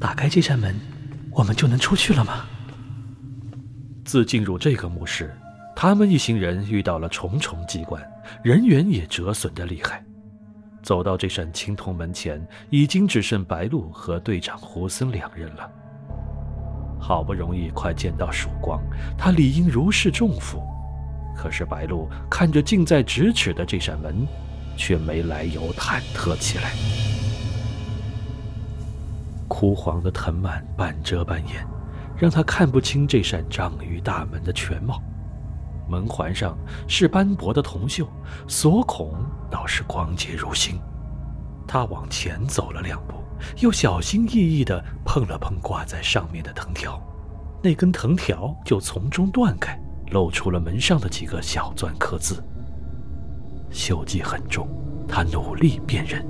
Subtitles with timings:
[0.00, 0.74] 打开这扇门，
[1.32, 2.44] 我们就能出去了吗？
[4.04, 5.36] 自进入这个墓室，
[5.74, 8.02] 他们一行人遇到了重重机关，
[8.42, 10.04] 人员也折损的厉害。
[10.82, 12.40] 走到这扇青铜门前，
[12.70, 15.68] 已经只剩白鹿和队长胡森两人了。
[17.00, 18.80] 好不容易快见到曙光，
[19.18, 20.62] 他理应如释重负。
[21.36, 24.26] 可是白鹿看着近在咫尺的这扇门，
[24.76, 27.07] 却没来由忐忑起来。
[29.48, 31.66] 枯黄的藤蔓半遮半掩，
[32.16, 35.02] 让他看不清这扇章鱼大门的全貌。
[35.88, 36.56] 门环上
[36.86, 38.06] 是斑驳的铜锈，
[38.46, 39.14] 锁孔
[39.50, 40.78] 倒是光洁如新。
[41.66, 43.14] 他往前走了两步。
[43.60, 47.00] 又小心翼翼地碰了碰挂在上面的藤条，
[47.62, 49.80] 那根藤条就从中断开，
[50.10, 52.42] 露出了门上的几个小篆刻字。
[53.70, 54.68] 锈迹很重，
[55.06, 56.26] 他努力辨认。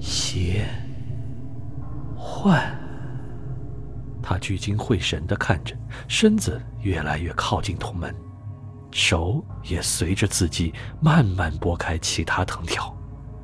[0.00, 0.66] 邪
[2.44, 2.62] 幻。
[4.22, 5.74] 他聚精会神地看着，
[6.08, 8.14] 身子越来越靠近铜门，
[8.90, 12.94] 手也随着字迹慢慢拨开其他藤条。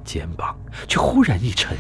[0.05, 0.55] 肩膀
[0.87, 1.79] 却忽然一沉，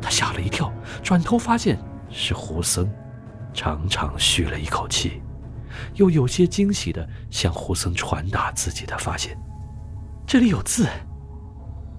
[0.00, 0.72] 他吓了一跳，
[1.02, 1.78] 转头发现
[2.08, 2.90] 是胡僧，
[3.52, 5.20] 长长吁了一口气，
[5.92, 9.38] 又有些惊喜的向胡僧传达自己的发现
[10.26, 10.88] ：“这里有字。”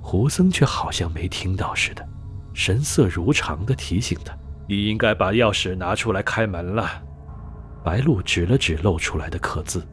[0.02, 2.08] 胡僧却好像没听到似的，
[2.60, 6.90] 神色如常的提醒他：“你应该把钥匙拿出来开门了。”
[7.86, 9.88] 白鹿指了指露出来的刻字：“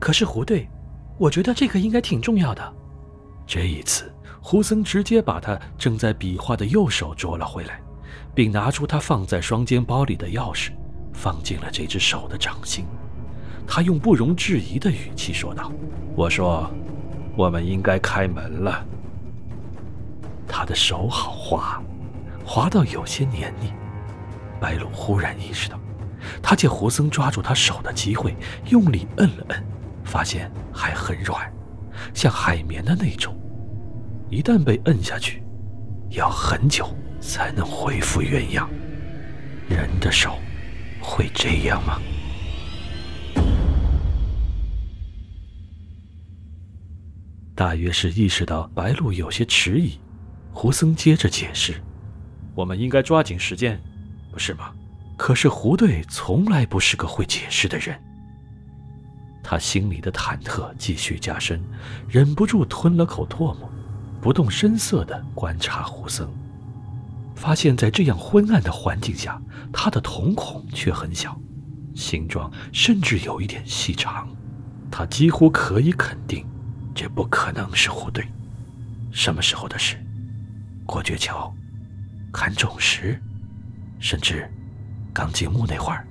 [0.00, 0.68] 可是胡队，
[1.16, 2.74] 我觉得这个应该挺重要的。”
[3.46, 7.80] 这一次，胡僧直接把他正在比划的右手捉了回来，
[8.34, 10.70] 并拿出他放在双肩包里的钥匙，
[11.12, 12.84] 放进了这只手的掌心。
[13.64, 15.70] 他用不容置疑的语气说道
[16.18, 16.68] ：“我说，
[17.36, 18.84] 我们应该开门了。”
[20.50, 21.80] 他的手好滑，
[22.48, 23.74] 滑到有些黏腻。
[24.58, 25.78] 白露忽然意识到，
[26.42, 28.34] 他借胡僧抓住他手的机会，
[28.70, 29.62] 用力摁了摁，
[30.02, 31.52] 发现还很软。
[32.14, 33.38] 像海绵的那种，
[34.30, 35.42] 一旦被摁下去，
[36.08, 36.88] 要很久
[37.20, 38.66] 才能恢复原样。
[39.68, 40.38] 人的手
[41.02, 42.00] 会这样吗？
[47.54, 50.00] 大约是意识到白露有些迟疑，
[50.50, 51.82] 胡僧接着解释
[52.58, 53.80] ：“我们应该抓紧时间，
[54.32, 54.72] 不是吗？”
[55.16, 57.96] 可是胡队从来不是个会解释的人。
[59.44, 61.62] 他心里的忐忑继续加深，
[62.08, 63.70] 忍不住吞了口唾沫，
[64.20, 66.28] 不动声色地观察胡僧，
[67.36, 69.40] 发现，在这样昏暗的环境下，
[69.72, 71.40] 他的瞳孔却很小，
[71.94, 74.28] 形状甚至有一点细长。
[74.90, 76.44] 他几乎可以肯定，
[76.92, 78.26] 这不可能是胡队。
[79.12, 79.96] 什么时候的事？
[80.84, 81.54] 过鹊桥，
[82.32, 83.20] 看种石，
[83.98, 84.50] 甚至
[85.12, 86.06] 刚进墓那会儿。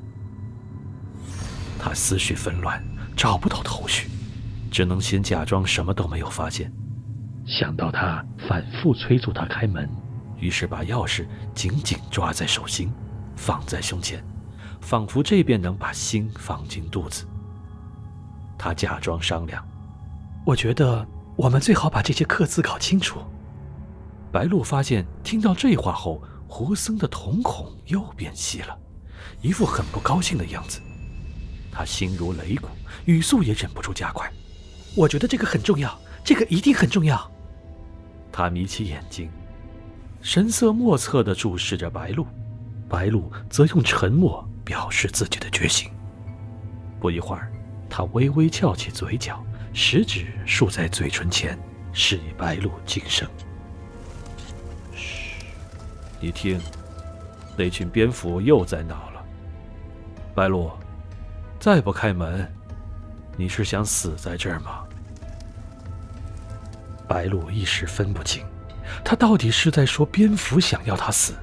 [1.80, 2.82] 他思绪纷乱。
[3.18, 4.08] 找不到头绪，
[4.70, 6.72] 只能先假装什么都没有发现。
[7.48, 9.90] 想到他反复催促他开门，
[10.38, 12.92] 于是把钥匙紧紧抓在手心，
[13.36, 14.24] 放在胸前，
[14.82, 17.26] 仿佛这便能把心放进肚子。
[18.56, 19.68] 他假装商量
[20.46, 21.04] ：“我觉得
[21.36, 23.20] 我们最好把这些刻字搞清楚。”
[24.32, 28.78] 白鹿发现，听到这话后，胡僧的瞳孔又变细了，
[29.42, 30.82] 一副很不高兴的样子。
[31.72, 32.68] 他心如擂鼓，
[33.06, 34.32] 语速也忍不住加快。
[34.96, 37.30] 我觉得这个很重要，这个一定很重要。
[38.32, 39.30] 他眯起眼睛，
[40.22, 42.26] 神色莫测地注视着白鹿，
[42.90, 45.90] 白鹿则用沉默表示自己的决心。
[47.00, 47.52] 不一会儿，
[47.90, 49.44] 他微微翘起嘴角，
[49.74, 51.58] 食指竖在嘴唇前，
[51.94, 53.28] 示意白鹿静声：“，
[56.20, 56.60] 你听，
[57.56, 59.24] 那群蝙蝠又在闹了。”
[60.36, 60.72] 白露。
[61.60, 62.48] 再不开门，
[63.36, 64.84] 你是想死在这儿吗？
[67.08, 68.46] 白露一时分不清，
[69.04, 71.34] 他到底是在说蝙蝠想要他死，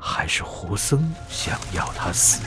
[0.00, 2.40] 还是胡僧想要他死？